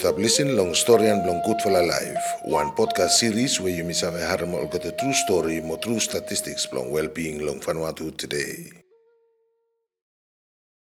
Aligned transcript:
Listening 0.00 0.56
long 0.56 0.72
story 0.72 1.12
and 1.12 1.26
long 1.28 1.42
good 1.44 1.60
for 1.60 1.68
life. 1.68 2.24
One 2.48 2.72
podcast 2.72 3.20
series 3.20 3.60
where 3.60 3.68
you 3.68 3.84
miss 3.84 4.00
have 4.00 4.16
a 4.16 4.46
mo 4.46 4.64
got 4.64 4.84
a 4.88 4.92
true 4.96 5.12
story, 5.12 5.60
more 5.60 5.76
true 5.76 6.00
statistics 6.00 6.64
long 6.72 6.88
well-being 6.90 7.44
long 7.44 7.60
Vanuatu 7.60 8.08
today. 8.16 8.72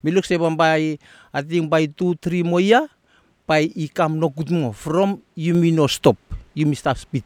Miluk 0.01 0.25
se 0.25 0.37
bambai 0.41 0.97
ating 1.29 1.69
by 1.69 1.85
two 1.85 2.17
three 2.17 2.41
moya 2.41 2.89
by 3.45 3.69
ikam 3.77 4.17
no 4.17 4.29
good 4.29 4.49
mo 4.49 4.73
from 4.73 5.21
you 5.37 5.53
me 5.53 5.69
no 5.69 5.85
stop 5.85 6.17
you 6.57 6.65
me 6.65 6.73
stop 6.73 6.97
speed. 6.97 7.21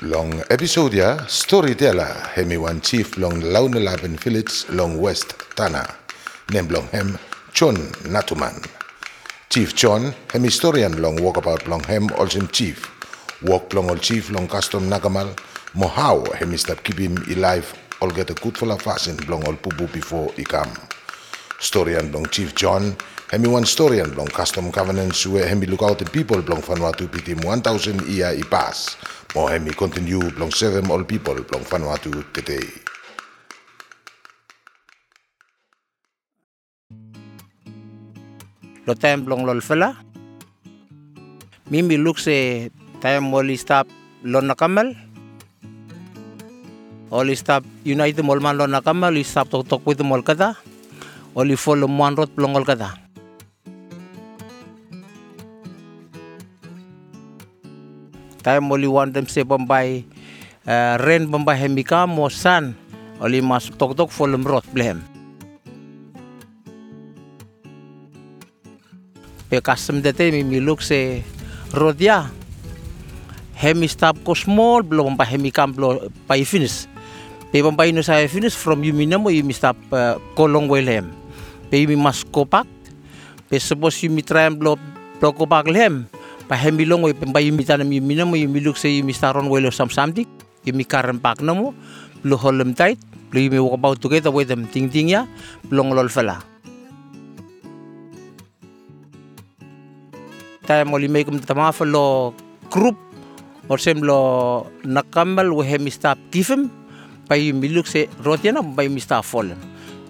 Long 0.00 0.32
episode 0.48 0.96
ya 0.96 1.28
storyteller 1.28 2.32
hemi 2.32 2.56
one 2.56 2.80
chief 2.80 3.20
long 3.20 3.44
Launelaben 3.52 4.16
village 4.16 4.64
long 4.72 4.96
west 4.96 5.36
Tanna. 5.56 5.84
Nem 6.48 6.68
long 6.72 6.88
hem 6.88 7.16
John 7.52 7.76
Natuman. 8.08 8.64
Chief 9.50 9.74
John 9.74 10.14
hem 10.32 10.42
historian 10.42 11.02
long 11.02 11.18
walkabout 11.18 11.68
long 11.68 11.84
hem 11.84 12.08
also 12.16 12.40
chief. 12.46 12.88
Walk 13.42 13.74
long 13.74 13.90
all 13.90 13.98
chief 13.98 14.30
long 14.30 14.48
custom 14.48 14.88
nagamal. 14.88 15.28
Mohau 15.74 16.32
hem 16.34 16.56
keep 16.82 16.98
him 16.98 17.16
alive 17.30 17.72
all 18.00 18.10
get 18.10 18.30
a 18.30 18.34
good 18.34 18.56
full 18.56 18.72
of 18.72 18.80
fashion 18.80 19.16
long 19.28 19.44
all 19.46 19.54
pubu 19.54 19.86
before 19.92 20.32
he 20.32 20.44
come. 20.44 20.72
Historian 21.58 22.10
long 22.10 22.26
Chief 22.26 22.54
John 22.54 22.96
hemi 23.30 23.48
one 23.48 23.62
historian 23.62 24.14
long 24.16 24.28
custom 24.28 24.72
covenants 24.72 25.26
where 25.26 25.46
hemi 25.46 25.66
look 25.66 25.82
out 25.82 25.98
the 25.98 26.06
people 26.06 26.38
long 26.38 26.62
Vanuatu 26.62 27.06
pitim 27.06 27.44
1000 27.44 28.08
ia 28.08 28.32
i 28.32 28.42
pass. 28.42 28.96
Mo 29.34 29.46
hemi 29.46 29.72
continue 29.72 30.20
long 30.38 30.50
seven 30.50 30.90
all 30.90 31.04
people 31.04 31.34
long 31.34 31.64
Vanuatu 31.64 32.24
today. 32.32 32.91
Lo 38.86 38.94
time 38.98 39.22
long 39.30 39.46
lol 39.46 39.62
fela. 39.62 39.94
Mimi 41.70 41.96
look 41.96 42.18
se 42.18 42.70
time 43.00 43.30
moli 43.30 43.56
stop 43.56 43.86
lon 44.26 44.50
nakamal. 44.50 44.90
Oli 47.12 47.36
stop 47.36 47.62
United 47.84 48.24
mol 48.24 48.40
man 48.40 48.58
lon 48.58 48.74
nakamal, 48.74 49.14
li 49.14 49.22
stop 49.22 49.48
tok 49.52 49.68
tok 49.68 49.86
with 49.86 50.02
mol 50.02 50.22
kata. 50.26 50.56
Oli 51.36 51.56
follow 51.56 51.86
one 51.86 52.16
road 52.18 52.34
plongol 52.34 52.66
kata. 52.66 52.98
Time 58.42 58.66
moli 58.66 58.90
one 58.90 59.12
them 59.12 59.30
se 59.30 59.44
bombay 59.46 60.02
uh, 60.66 60.98
ren 60.98 61.30
bombay 61.30 61.54
hemika 61.54 62.08
mo 62.08 62.28
san. 62.28 62.74
Oli 63.22 63.38
mas 63.40 63.70
tok 63.78 63.94
tok 63.94 64.10
follow 64.10 64.42
road 64.42 64.66
blehem. 64.74 65.11
kasmdete 69.60 70.32
mi 70.32 70.46
miluk 70.46 70.80
se 70.80 71.20
rodia 71.76 72.06
ya. 72.06 72.18
hemi 73.58 73.86
stop 73.86 74.16
ko 74.24 74.32
small 74.32 74.80
belum 74.80 75.14
pa 75.14 75.28
hemi 75.28 75.52
kam 75.52 75.76
blo 75.76 76.08
pa 76.24 76.34
finish. 76.42 76.88
Pe 77.52 77.60
pa 77.60 77.84
ino 77.84 78.00
sa 78.00 78.16
finish 78.26 78.56
from 78.56 78.80
yumi 78.80 79.04
namo 79.04 79.28
yumi 79.28 79.52
stop 79.52 79.76
eh, 79.92 79.96
uh, 79.96 80.14
kolong 80.32 80.72
welem 80.72 81.12
pe 81.68 81.84
yumi 81.84 82.00
mas 82.00 82.24
kopak 82.24 82.64
pe 83.52 83.60
suppose 83.60 84.00
yumi 84.02 84.24
tram 84.24 84.56
blo 84.56 84.80
blo 85.20 85.30
kopak 85.36 85.68
lem 85.68 86.08
pa 86.48 86.56
hemi 86.56 86.88
long 86.88 87.04
we 87.04 87.12
pa 87.12 87.40
yumi 87.44 87.64
tanam 87.64 87.92
yumi 87.92 88.16
namo 88.16 88.40
yumi 88.40 88.60
luk 88.64 88.80
se 88.80 88.88
yumi 88.88 89.12
staron 89.12 89.52
welo 89.52 89.68
sam 89.68 89.92
samdik 89.92 90.28
yumi 90.64 90.88
karen 90.88 91.20
pak 91.20 91.44
namo 91.44 91.76
blo 92.24 92.36
holem 92.40 92.72
tight 92.72 92.96
blo 93.28 93.36
yumi 93.36 93.60
wakabau 93.60 94.00
together 94.00 94.32
with 94.32 94.48
them 94.48 94.64
ting 94.72 94.88
ting 94.88 95.12
ya 95.12 95.28
belong 95.68 95.92
lol 95.92 96.08
fela. 96.08 96.51
taim 100.66 100.90
ngoli 100.90 101.08
mei 101.08 101.24
kum 101.24 101.38
tama 101.40 101.72
lo 101.84 102.34
krup. 102.70 102.96
Or 103.70 103.78
sem 103.78 104.02
lo 104.02 104.66
nakamal 104.82 105.54
we 105.54 105.64
he 105.64 105.78
mista 105.78 106.18
kifem 106.34 106.68
pai 107.30 107.54
miluk 107.54 107.86
se 107.86 108.10
rotiana 108.20 108.60
pa 108.60 108.82
yu 108.82 108.90
mista 108.90 109.22
folem 109.22 109.56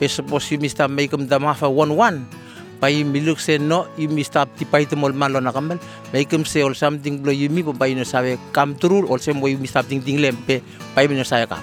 pe 0.01 0.09
suppose 0.09 0.51
yu 0.51 0.59
mista 0.59 0.89
mei 0.89 1.07
kum 1.07 1.29
tama 1.29 1.53
fa 1.53 1.69
won 1.69 1.93
won 1.93 2.25
pai 2.81 3.05
miluk 3.05 3.39
se 3.39 3.59
no 3.61 3.87
yu 4.01 4.09
mista 4.09 4.49
ti 4.49 4.65
pai 4.65 4.89
yu 4.89 4.97
mol 4.97 5.13
malo 5.13 5.39
nakamal 5.39 5.77
mei 6.17 6.25
kum 6.25 6.49
se 6.49 6.65
or 6.65 6.75
something 6.75 7.21
blo 7.21 7.31
yu 7.31 7.53
mi 7.53 7.63
pa 7.63 7.87
no 7.93 8.03
sabe 8.09 8.41
kam 8.57 8.75
trur 8.75 9.05
or 9.05 9.21
sem 9.21 9.39
we 9.39 9.53
yu 9.53 9.59
mista 9.59 9.85
ting 9.85 10.01
ting 10.01 10.19
lem 10.19 10.35
pe 10.49 10.59
pai 10.97 11.05
yu 11.05 11.15
no 11.15 11.23
kam. 11.23 11.63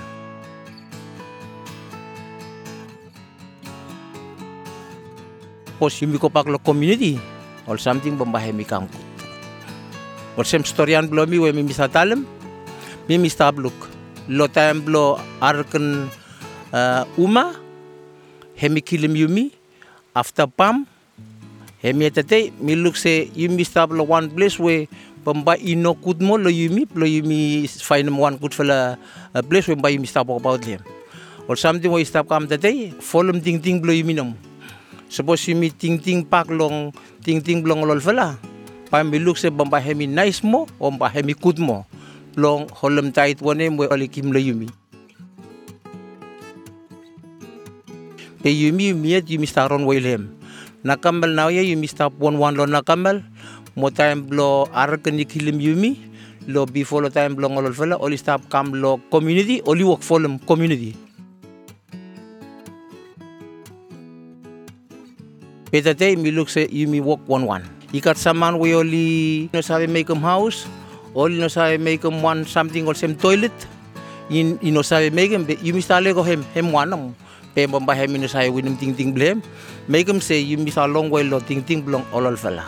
Pos 5.80 6.02
yu 6.02 6.08
lo 6.46 6.60
community 6.60 7.39
or 7.70 7.78
something 7.78 8.18
bombahe 8.18 8.52
mi 8.54 8.66
kamkut. 8.66 9.00
Or 10.36 10.44
sem 10.44 10.64
storian 10.64 11.08
blo 11.08 11.26
mi 11.26 11.38
we 11.40 11.52
mi 11.54 11.64
misa 11.64 11.88
talem, 11.88 12.26
mi. 13.08 13.30
Lo 14.30 14.46
time 14.46 14.82
blo 14.82 15.18
arken 15.42 16.10
uh, 16.72 17.04
uma, 17.18 17.56
hemi 18.56 18.80
kilim 18.80 19.16
yumi, 19.18 19.52
after 20.16 20.46
pam, 20.46 20.86
hemi 21.82 22.10
etate, 22.10 22.54
mi 22.62 22.76
look 22.76 22.96
se 22.96 23.26
yumi 23.34 23.66
stab 23.66 23.92
lo 23.92 24.04
one 24.04 24.30
place 24.30 24.60
we 24.60 24.88
bomba 25.24 25.58
ino 25.58 25.96
kut 25.96 26.22
mo 26.22 26.36
lo 26.36 26.50
yumi, 26.50 26.88
lo 26.94 27.08
yumi 27.08 27.68
find 27.82 28.16
one 28.16 28.38
good 28.38 28.54
fella 28.54 29.00
uh, 29.34 29.42
place 29.42 29.68
we 29.68 29.74
bomba 29.74 29.90
yumi 29.90 30.08
stab 30.08 30.30
about 30.30 30.62
them. 30.62 30.84
Or 31.48 31.56
something 31.56 31.92
we 31.92 32.04
stab 32.04 32.30
kam 32.30 32.48
tate, 32.48 32.94
follow 33.02 33.34
ding 33.34 33.58
ding 33.58 33.82
blo 33.82 33.92
yumi 33.92 34.14
nom. 34.14 34.38
Suppose 35.10 35.50
yumi 35.50 35.74
ting 35.74 35.98
ting 35.98 36.22
pak 36.22 36.54
long 36.54 36.94
ting 37.26 37.42
ting 37.42 37.66
blong 37.66 37.82
lol 37.82 37.98
fela 37.98 38.38
pa 38.94 39.02
mi 39.02 39.18
look 39.18 39.42
se 39.42 39.50
bamba 39.50 39.82
hemi 39.82 40.06
nice 40.06 40.46
mo 40.46 40.70
o 40.78 40.94
ba 40.94 41.10
hemi 41.10 41.34
kut 41.34 41.58
mo. 41.58 41.90
Long 42.38 42.70
holem 42.70 43.10
tait 43.10 43.42
wone 43.42 43.74
mo 43.74 43.90
oli 43.90 44.06
kim 44.06 44.30
le 44.30 44.38
yumi. 44.38 44.70
Pe 48.46 48.54
yumi 48.54 48.94
yumi 48.94 49.18
et 49.18 49.26
yumi 49.26 49.50
staron 49.50 49.82
wilhelm 49.90 50.30
nakambal 50.86 51.34
na 51.34 51.50
ya 51.50 51.66
yumi 51.66 51.90
stap 51.90 52.14
one 52.22 52.38
one 52.38 52.54
lo 52.54 52.70
nakambal 52.70 53.26
mo 53.74 53.90
time 53.90 54.30
blo 54.30 54.70
arken 54.72 55.18
ni 55.18 55.26
kilim 55.26 55.58
yumi. 55.58 56.06
Lo 56.46 56.66
before 56.66 57.02
lo 57.02 57.10
time 57.10 57.34
blo 57.34 57.50
ngolol 57.50 57.74
fela 57.74 57.98
oli 57.98 58.18
kam 58.50 58.78
lo 58.78 59.02
community 59.10 59.62
oli 59.66 59.82
work 59.82 60.06
for 60.06 60.22
community 60.46 61.09
Petate 65.70 66.18
mi 66.18 66.34
look 66.34 66.50
se 66.50 66.66
you 66.74 66.90
walk 67.06 67.22
one 67.30 67.46
one. 67.46 67.62
Ikat 67.94 68.18
saman 68.18 68.58
we 68.58 68.74
only 68.74 69.50
knows 69.54 69.70
how 69.70 69.78
make 69.86 70.10
em 70.10 70.18
house, 70.18 70.66
only 71.14 71.38
knows 71.38 71.54
how 71.54 71.70
make 71.78 72.02
em 72.06 72.22
one 72.26 72.46
something 72.46 72.90
or 72.90 72.98
same 72.98 73.14
toilet. 73.14 73.54
In 74.30 74.58
you 74.62 74.72
know 74.74 74.82
how 74.82 74.98
make 75.14 75.30
em, 75.32 75.46
you 75.62 75.74
must 75.74 75.90
go 75.90 76.24
hem 76.26 76.42
hem 76.58 76.72
one 76.72 76.90
them. 76.90 77.16
Pe 77.54 77.68
bomba 77.68 77.94
hem 77.94 78.10
you 78.14 78.18
know 78.18 78.28
how 78.28 78.42
to 78.42 78.76
ting 78.78 78.96
ting 78.98 79.14
blame. 79.14 79.44
Make 79.88 80.10
em 80.10 80.22
say 80.22 80.40
you 80.40 80.58
miss 80.58 80.78
long 80.78 81.10
way 81.10 81.22
lo 81.22 81.40
ting 81.40 81.62
ting 81.62 81.82
blong 81.82 82.06
all 82.14 82.26
all 82.26 82.36
fella. 82.36 82.66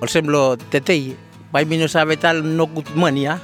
Or 0.00 0.06
same 0.06 0.26
lo 0.26 0.54
tetei, 0.54 1.16
by 1.50 1.64
me 1.64 1.78
know 1.78 1.86
how 1.90 2.32
no 2.32 2.66
good 2.66 2.94
money 2.94 3.26
ah. 3.26 3.38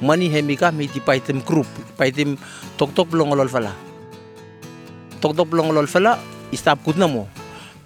Money 0.00 0.28
hem 0.28 0.48
ika 0.48 0.72
me 0.72 0.86
di 0.86 1.00
pay 1.00 1.20
group, 1.44 1.66
pay 1.96 2.10
them 2.10 2.38
tok 2.76 2.94
tok 2.94 3.08
blong 3.08 3.28
all 3.28 3.40
all 3.40 3.48
fella 3.48 3.72
tok 5.20 5.52
long 5.54 5.70
lol 5.74 5.86
fela 5.86 6.18
istap 6.52 6.82
kut 6.84 6.96
namo 6.96 7.28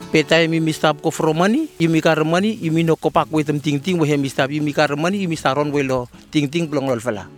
petay 0.08 0.48
mi 0.48 0.56
mistap 0.56 1.04
ko 1.04 1.12
from 1.12 1.36
money 1.36 1.68
yumi 1.76 2.00
kar 2.00 2.24
money 2.24 2.56
yumi 2.56 2.80
no 2.80 2.96
ko 2.96 3.12
pak 3.12 3.28
wetem 3.28 3.60
ting 3.60 3.76
ting 3.76 4.00
we 4.00 4.08
mistap 4.16 4.48
yumi 4.48 4.72
kar 4.72 4.96
money 4.96 5.28
yumi 5.28 5.36
staron 5.36 5.68
we 5.68 5.84
lo. 5.84 6.08
Ting 6.32 6.48
ting 6.48 6.64
blong 6.64 6.88
lol 6.88 7.00
fela. 7.00 7.28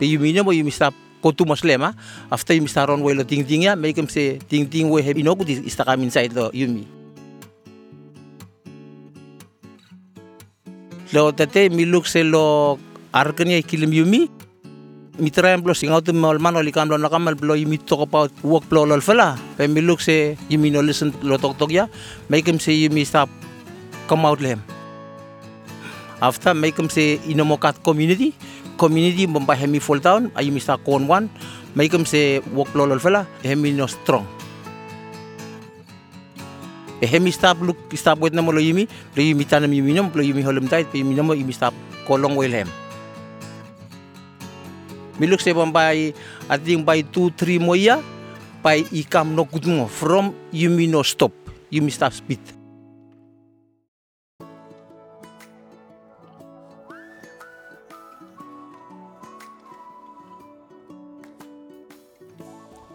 Pe 0.00 0.08
yumi 0.08 0.32
no 0.32 0.48
mo 0.48 0.56
yumi 0.56 0.72
stap 0.72 0.96
ko 1.20 1.36
tu 1.36 1.44
maslema 1.44 1.92
after 2.32 2.56
yumi 2.56 2.68
staron 2.68 3.04
we 3.04 3.12
lo 3.12 3.28
ting 3.28 3.44
ting 3.44 3.68
ya 3.68 3.76
make 3.76 3.96
him 3.96 4.08
say 4.08 4.40
ting 4.48 4.64
ting 4.64 4.88
we 4.88 5.04
he 5.04 5.12
ino 5.20 5.36
ko 5.36 5.44
istakam 5.44 6.00
inside 6.00 6.32
lo 6.32 6.48
yumi 6.56 6.88
lo 11.12 11.28
tate 11.36 11.68
mi 11.68 11.84
se 12.08 12.24
lo 12.24 12.80
arkanya 13.12 13.60
kilim 13.60 13.92
yumi 13.92 14.32
mi 15.20 15.30
try 15.30 15.56
blo 15.60 15.76
sing 15.76 15.92
out 15.92 16.08
mal 16.16 16.38
man 16.40 16.56
oli 16.56 16.72
kam 16.72 16.88
lo 16.88 16.96
nakamal 16.96 17.36
blo 17.36 17.54
yimi 17.54 17.76
talk 17.76 18.00
about 18.00 18.32
work 18.42 18.64
blo 18.68 18.84
lol 18.84 19.00
fela. 19.00 19.36
Pe 19.56 19.68
se 20.00 20.36
yimi 20.48 20.72
no 20.72 20.80
listen 20.80 21.12
lo 21.22 21.36
tok 21.36 21.58
tok 21.58 21.70
ya 21.70 21.86
make 22.28 22.48
him 22.48 22.58
say 22.58 22.72
yimi 22.72 23.04
stop 23.06 23.28
come 24.08 24.24
out 24.24 24.40
lem. 24.40 24.62
After 26.20 26.54
make 26.54 26.78
him 26.78 26.88
say 26.88 27.18
inomokat 27.28 27.84
community 27.84 28.34
community 28.78 29.26
bomba 29.26 29.54
hemi 29.54 29.78
fall 29.78 29.98
down 29.98 30.30
ayumi 30.30 30.60
stop 30.60 30.84
con 30.84 31.06
one 31.06 31.28
make 31.74 31.92
him 31.92 32.06
say 32.06 32.40
work 32.56 32.72
blo 32.72 32.86
lol 32.86 32.98
fela 32.98 33.26
hemi 33.42 33.72
no 33.72 33.86
strong. 33.86 34.26
Hemi 37.02 37.30
stop 37.30 37.60
look 37.60 37.76
stop 37.94 38.18
wet 38.18 38.32
na 38.32 38.42
mo 38.42 38.52
lo 38.52 38.60
yimi 38.60 38.88
lo 39.16 39.22
yimi 39.22 39.44
tanam 39.44 39.72
yimi 39.72 39.92
no 39.92 40.10
lo 40.14 40.22
yimi 40.22 40.42
holem 40.42 40.68
tight 40.68 40.90
pe 40.90 40.98
yimi 40.98 41.14
no 41.14 41.34
yimi 41.34 41.52
stop 41.52 41.74
kolong 42.08 42.36
wel 42.36 42.52
hem 42.52 42.68
mi 45.20 45.28
look 45.28 45.44
se 45.44 45.52
bombay 45.52 46.16
ating 46.48 46.80
by 46.80 47.04
2 47.04 47.36
3 47.36 47.60
mo 47.60 47.76
ya 47.76 48.00
pai 48.64 48.88
i 48.96 49.04
kam 49.04 49.36
no 49.36 49.44
kutmo 49.44 49.84
from 49.84 50.32
yumi 50.48 50.88
no 50.88 51.04
stop 51.04 51.32
yumi 51.68 51.92
stop 51.92 52.16
speed 52.16 52.40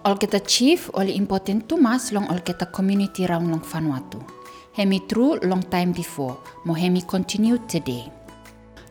Ol 0.06 0.22
kita 0.22 0.38
chief 0.46 0.94
oli 0.94 1.18
important 1.18 1.66
tu 1.66 1.82
mas 1.82 2.14
long 2.14 2.30
ol 2.30 2.38
kita 2.46 2.70
community 2.70 3.26
round 3.26 3.50
long 3.50 3.66
Vanuatu. 3.66 4.22
Hemi 4.78 5.02
true 5.10 5.42
long 5.42 5.66
time 5.66 5.98
before, 5.98 6.38
mo 6.62 6.78
hemi 6.78 7.02
continue 7.02 7.58
today. 7.66 8.06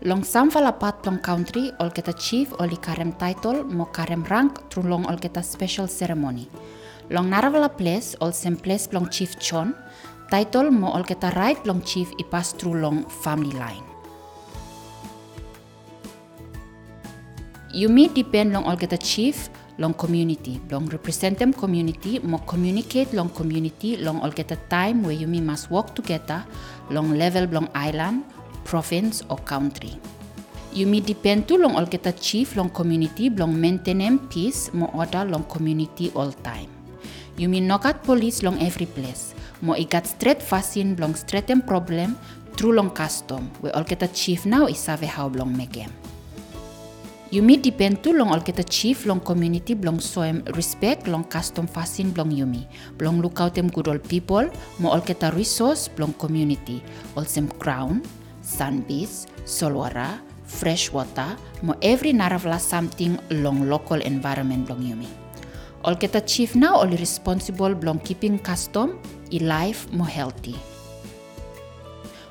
Long 0.04 0.20
samfala 0.20 0.76
pat 0.76 1.06
long 1.08 1.16
country, 1.16 1.72
ol 1.80 1.88
kita 1.88 2.12
chief 2.20 2.52
oli 2.60 2.76
karem 2.76 3.16
title 3.16 3.64
mo 3.64 3.88
karem 3.88 4.20
rank 4.28 4.60
through 4.68 4.84
long 4.84 5.08
ol 5.08 5.16
kita 5.16 5.40
special 5.40 5.88
ceremony. 5.88 6.44
Long 7.08 7.32
naravala 7.32 7.72
place, 7.72 8.12
ol 8.20 8.28
sem 8.28 8.52
place 8.52 8.92
long 8.92 9.08
chief 9.08 9.40
chon, 9.40 9.72
title 10.28 10.68
mo 10.68 10.92
ol 10.92 11.08
kita 11.08 11.32
right 11.40 11.56
long 11.64 11.80
chief 11.80 12.12
i 12.20 12.24
pass 12.28 12.52
through 12.52 12.84
long 12.84 13.08
family 13.24 13.56
line. 13.56 13.80
Yumi 17.72 18.12
depend 18.12 18.52
long 18.52 18.68
ol 18.68 18.76
kita 18.76 19.00
chief 19.00 19.48
long 19.78 19.94
community, 19.94 20.60
long 20.70 20.84
represent 20.92 21.38
them 21.38 21.56
community, 21.56 22.20
mo 22.20 22.44
communicate 22.44 23.12
long 23.16 23.32
community, 23.32 23.96
long 23.96 24.20
all 24.20 24.30
get 24.30 24.52
a 24.52 24.60
time 24.68 25.02
where 25.02 25.16
you 25.16 25.26
must 25.26 25.70
work 25.70 25.94
together, 25.94 26.44
long 26.90 27.16
level 27.16 27.48
long 27.48 27.68
island, 27.74 28.22
province 28.64 29.22
or 29.28 29.38
country. 29.44 29.94
You 30.74 30.90
may 30.90 30.98
depend 30.98 31.46
to 31.48 31.56
long 31.56 31.76
all 31.76 31.86
get 31.86 32.06
a 32.06 32.12
chief 32.12 32.56
long 32.56 32.68
community, 32.68 33.30
long 33.30 33.54
maintain 33.54 34.18
peace, 34.26 34.74
mo 34.74 34.90
order 34.90 35.24
long 35.24 35.44
community 35.44 36.10
all 36.16 36.32
time. 36.42 36.66
You 37.36 37.48
may 37.48 37.60
knock 37.60 37.84
at 37.86 38.02
police 38.02 38.42
long 38.42 38.58
every 38.58 38.86
place, 38.86 39.34
mo 39.62 39.74
igat 39.78 40.06
straight 40.06 40.42
fasin 40.42 40.98
long 40.98 41.14
straight 41.14 41.50
problem 41.66 42.18
through 42.58 42.74
long 42.74 42.90
custom, 42.90 43.50
where 43.60 43.74
all 43.76 43.84
get 43.84 44.02
a 44.02 44.08
chief 44.08 44.46
now 44.46 44.66
is 44.66 44.78
save 44.78 45.06
how 45.06 45.28
long 45.28 45.54
make 45.56 45.78
em. 45.78 45.94
Yumi 47.34 47.58
depend 47.58 48.02
tu 48.02 48.12
long 48.14 48.30
all 48.30 48.42
chief 48.70 49.06
long 49.06 49.18
community 49.18 49.74
blong 49.74 49.98
soem 49.98 50.46
respect 50.54 51.08
long 51.08 51.24
custom 51.24 51.66
fasin 51.66 52.14
blong 52.14 52.30
Yumi. 52.30 52.66
Blong 52.98 53.20
look 53.20 53.40
out 53.40 53.54
them 53.54 53.66
good 53.70 53.88
old 53.88 54.06
people, 54.06 54.46
mo 54.78 54.90
all 54.90 55.00
kita 55.02 55.34
resource 55.34 55.90
long 55.98 56.14
community. 56.14 56.82
All 57.16 57.26
sem 57.26 57.48
crown, 57.58 58.02
sunbees, 58.44 59.26
solwara, 59.48 60.20
fresh 60.44 60.92
water, 60.92 61.36
mo 61.64 61.74
every 61.80 62.12
naravla 62.12 62.60
something 62.60 63.16
long 63.40 63.64
local 63.68 63.98
environment 64.04 64.68
blong 64.68 64.84
Yumi. 64.84 65.08
All 65.84 65.96
kita 65.96 66.20
chief 66.28 66.52
now 66.54 66.80
only 66.80 66.96
responsible 67.00 67.74
blong 67.74 67.98
keeping 68.04 68.38
custom, 68.38 69.00
i 69.32 69.40
life 69.40 69.88
mo 69.92 70.04
healthy. 70.04 70.56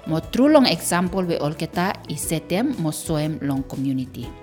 Mo 0.06 0.22
true 0.32 0.50
long 0.50 0.66
example 0.70 1.26
we 1.26 1.38
all 1.42 1.54
kita 1.54 1.98
i 2.10 2.18
setem 2.18 2.78
mo 2.78 2.94
soem 2.94 3.42
long 3.42 3.66
community. 3.66 4.43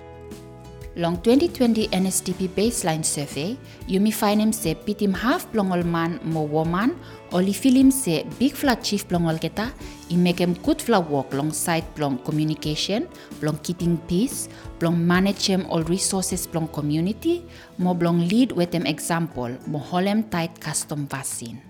Long 0.97 1.15
2020 1.23 1.87
NSDP 1.87 2.49
baseline 2.49 3.05
survey, 3.05 3.57
you 3.87 4.01
yumi 4.01 4.11
find 4.13 4.53
se 4.53 4.75
pitim 4.75 5.13
half 5.15 5.49
blongol 5.53 5.85
man 5.85 6.19
mo 6.25 6.43
woman, 6.43 6.97
oli 7.31 7.53
film 7.53 7.91
se 7.91 8.25
big 8.37 8.53
flat 8.53 8.83
chief 8.83 9.07
blongol 9.07 9.39
keta, 9.39 9.71
make 10.11 10.39
him 10.39 10.53
good 10.55 10.81
flat 10.81 11.09
work 11.09 11.33
long 11.33 11.53
side 11.53 11.85
blong 11.95 12.17
communication, 12.25 13.07
blong 13.39 13.57
keeping 13.63 13.97
peace, 14.09 14.49
blong 14.79 14.97
manage 15.07 15.45
him 15.45 15.65
all 15.69 15.81
resources 15.83 16.45
blong 16.45 16.67
community, 16.67 17.45
mo 17.77 17.93
blong 17.93 18.27
lead 18.27 18.51
with 18.51 18.71
them 18.71 18.85
example, 18.85 19.49
mo 19.67 19.79
holem 19.79 20.29
tight 20.29 20.59
custom 20.59 21.07
vaccine. 21.07 21.61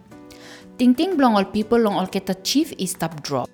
Ting 0.80 0.96
ting 0.96 1.16
blong 1.16 1.36
all 1.36 1.46
people 1.46 1.78
long 1.78 1.94
all 1.94 2.08
keta 2.08 2.34
chief 2.42 2.74
is 2.80 2.98
stop 2.98 3.22
drop. 3.22 3.52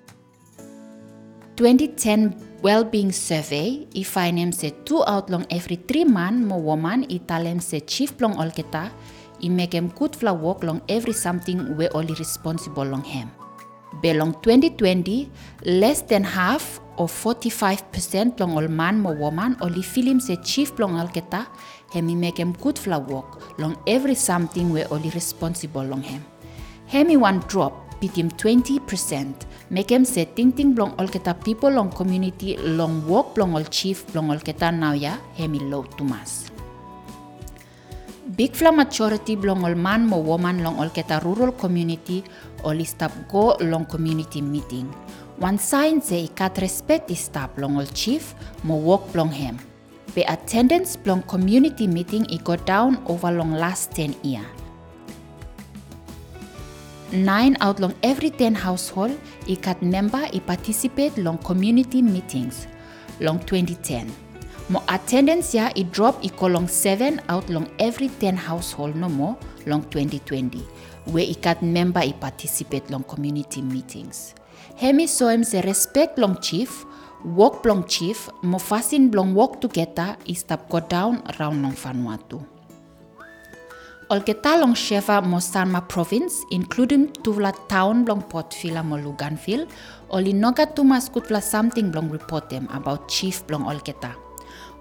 2010 1.56 2.47
well-being 2.60 3.12
survey 3.12 3.86
If 3.94 4.16
i 4.16 4.30
find 4.32 4.54
se 4.54 4.70
two 4.84 5.04
out 5.06 5.30
long 5.30 5.46
every 5.48 5.76
three 5.76 6.04
man 6.04 6.44
mo 6.44 6.56
woman 6.58 7.06
i 7.08 7.18
talem 7.18 7.60
se 7.60 7.80
chief 7.80 8.20
long 8.20 8.34
all 8.34 8.50
kita 8.50 8.90
i 9.42 9.48
make 9.48 9.74
him 9.74 9.88
good 9.98 10.16
fla 10.16 10.32
work 10.32 10.64
long 10.64 10.80
every 10.88 11.12
something 11.12 11.76
we 11.76 11.88
only 11.90 12.14
responsible 12.14 12.84
long 12.84 13.04
him. 13.04 13.30
Belong 14.02 14.34
2020, 14.42 15.30
less 15.64 16.02
than 16.02 16.24
half 16.24 16.80
or 16.96 17.06
45% 17.06 18.40
long 18.40 18.52
all 18.56 18.68
man 18.68 19.00
mo 19.00 19.12
woman 19.12 19.56
only 19.60 19.82
feel 19.82 20.06
him 20.06 20.20
se 20.20 20.36
chief 20.42 20.78
long 20.78 20.98
all 20.98 21.08
kita 21.08 21.46
hemi 21.92 22.14
make 22.14 22.38
him 22.38 22.52
good 22.60 22.78
fla 22.78 22.98
work 22.98 23.58
long 23.58 23.76
every 23.86 24.14
something 24.14 24.72
we 24.72 24.84
only 24.90 25.10
responsible 25.10 25.84
long 25.84 26.02
him. 26.02 26.24
Hemi 26.86 27.16
one 27.16 27.38
drop 27.46 27.72
pitim 28.00 28.30
20%. 28.36 29.47
Make 29.70 29.92
him 29.92 30.08
say 30.08 30.24
ting 30.24 30.52
ting 30.56 30.72
blong 30.72 30.96
kita 30.96 31.36
people 31.44 31.68
long 31.68 31.92
community 31.92 32.56
long 32.56 33.04
work 33.04 33.36
blong 33.36 33.52
all 33.52 33.68
chief 33.68 34.00
blong 34.12 34.32
all 34.32 34.40
kita 34.40 34.72
now 34.72 34.96
ya 34.96 35.20
hemi 35.36 35.60
low 35.60 35.84
tumas. 35.84 36.48
Big 38.32 38.56
fla 38.56 38.72
majority 38.72 39.36
blong 39.36 39.68
all 39.68 39.76
man 39.76 40.08
mo 40.08 40.24
woman 40.24 40.64
long 40.64 40.80
all 40.80 40.88
kita 40.88 41.20
rural 41.20 41.52
community 41.52 42.24
only 42.64 42.88
stop 42.88 43.12
go 43.28 43.60
long 43.60 43.84
community 43.84 44.40
meeting. 44.40 44.88
One 45.36 45.60
sign 45.60 46.00
say 46.00 46.32
ikat 46.32 46.64
respect 46.64 47.12
is 47.12 47.20
stop 47.20 47.52
long 47.60 47.76
all 47.76 47.90
chief 47.92 48.32
mo 48.64 48.80
work 48.80 49.04
blong 49.12 49.28
him. 49.36 49.60
Be 50.16 50.24
attendance 50.24 50.96
blong 50.96 51.20
community 51.28 51.84
meeting 51.84 52.24
i 52.32 52.40
go 52.40 52.56
down 52.56 53.04
over 53.04 53.28
long 53.28 53.52
last 53.52 53.92
10 53.92 54.16
year. 54.24 54.48
9 57.12 57.56
out 57.60 57.80
long 57.80 57.94
every 58.02 58.30
10 58.30 58.54
household 58.54 59.16
ikat 59.46 59.80
member 59.82 60.28
i 60.32 60.40
participate 60.40 61.16
long 61.16 61.38
community 61.38 62.02
meetings 62.02 62.68
long 63.20 63.38
2010. 63.46 64.06
Mo 64.68 64.82
attendance 64.88 65.56
ya 65.56 65.72
i 65.74 65.82
drop 65.88 66.20
i 66.22 66.30
long 66.48 66.68
7 66.68 67.20
out 67.28 67.48
long 67.48 67.66
every 67.78 68.08
10 68.20 68.36
household 68.36 68.96
no 68.96 69.08
more 69.08 69.36
long 69.66 69.82
2020 69.90 70.60
where 71.06 71.24
ikat 71.24 71.62
member 71.62 72.00
i 72.04 72.12
participate 72.12 72.90
long 72.90 73.04
community 73.04 73.62
meetings. 73.62 74.34
Hemi 74.76 75.06
soem 75.08 75.44
se 75.44 75.60
respect 75.62 76.18
long 76.18 76.36
chief, 76.40 76.84
work 77.24 77.64
long 77.64 77.84
chief, 77.88 78.28
mo 78.42 78.58
fasin 78.58 79.10
long 79.14 79.34
work 79.34 79.60
together 79.60 80.16
i 80.28 80.34
stop 80.34 80.68
go 80.68 80.80
down 80.80 81.22
around 81.32 81.62
long 81.62 81.72
Vanuatu. 81.74 82.57
Olgeta 84.10 84.56
longsheva 84.56 85.20
Mosanma 85.20 85.82
province, 85.86 86.40
including 86.50 87.12
tuvla 87.22 87.52
town 87.68 88.04
blong 88.04 88.22
potfila 88.24 88.80
moluganfil, 88.80 89.66
oli 90.08 90.32
noga 90.32 90.64
tumas 90.64 91.10
kutla 91.12 91.42
something 91.42 91.92
blong 91.92 92.08
report 92.08 92.48
them 92.48 92.64
about 92.72 93.04
chief 93.12 93.44
blong 93.44 93.68
Olgeta. 93.68 94.27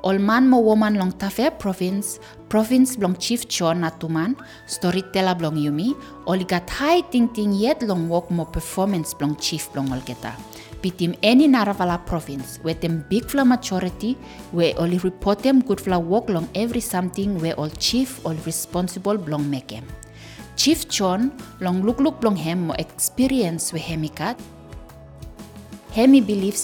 Ol 0.03 0.19
man 0.19 0.47
mo 0.47 0.59
woman 0.59 0.95
long 0.95 1.11
Tafea 1.11 1.57
province, 1.57 2.19
province 2.49 2.97
long 2.97 3.15
chief 3.15 3.47
John 3.47 3.81
Natuman, 3.81 4.35
storyteller 4.67 5.35
long 5.39 5.55
Yumi, 5.55 5.95
oli 6.27 6.45
gat 6.45 6.69
high 6.69 7.01
ting 7.01 7.27
ting 7.29 7.53
yet 7.53 7.81
long 7.83 8.07
work 8.09 8.29
mo 8.31 8.45
performance 8.45 9.15
long 9.19 9.35
chief 9.35 9.69
long 9.75 9.87
Olketa 9.89 10.33
pitim 10.81 11.17
any 11.23 11.47
Naravala 11.47 11.97
province 12.05 12.59
where 12.61 12.73
them 12.73 13.05
big 13.09 13.25
fla 13.25 13.43
majority 13.43 14.13
where 14.51 14.73
only 14.77 14.97
report 14.99 15.39
them 15.39 15.61
good 15.61 15.81
fla 15.81 15.99
work 15.99 16.29
long 16.29 16.47
every 16.55 16.79
something 16.79 17.39
where 17.41 17.55
all 17.55 17.69
chief 17.69 18.23
all 18.25 18.35
responsible 18.45 19.17
belong 19.17 19.49
make. 19.49 19.81
Chief 20.55 20.87
John 20.87 21.31
long 21.59 21.83
look 21.83 21.99
look 21.99 22.21
belong 22.21 22.35
hem 22.35 22.67
mo 22.67 22.73
experience 22.77 23.73
we 23.73 23.79
hemikat. 23.79 24.37
Hemi 25.97 26.21
believes 26.21 26.61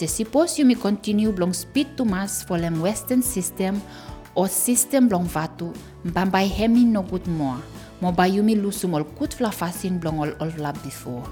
you 0.60 0.64
may 0.64 0.76
continue 0.76 1.32
belong 1.32 1.54
speed 1.54 1.98
to 1.98 2.06
mass 2.06 2.44
for 2.44 2.60
them 2.60 2.80
western 2.80 3.24
system 3.24 3.82
or 4.36 4.48
system 4.48 5.10
belong 5.10 5.26
vatu 5.26 5.74
mbambai 6.06 6.48
hemi 6.48 6.86
no 6.86 7.02
good 7.02 7.26
more. 7.26 7.58
Mo 8.00 8.12
ba 8.12 8.30
yumi 8.30 8.54
lusum 8.54 8.94
all 8.94 9.04
good 9.18 9.34
fla 9.34 9.50
fasin 9.50 9.98
belong 10.00 10.20
all 10.20 10.34
all 10.40 10.52
fla 10.52 10.72
before. 10.86 11.26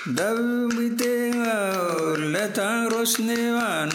David 0.08 1.02
Letang 2.30 2.94
Rosnevan 2.94 3.90